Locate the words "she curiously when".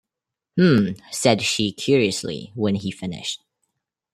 1.43-2.73